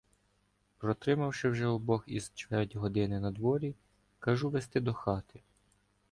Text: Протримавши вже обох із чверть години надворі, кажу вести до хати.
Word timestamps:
Протримавши 0.77 1.49
вже 1.49 1.65
обох 1.65 2.03
із 2.07 2.31
чверть 2.35 2.75
години 2.75 3.19
надворі, 3.19 3.75
кажу 4.19 4.49
вести 4.49 4.79
до 4.79 4.93
хати. 4.93 5.41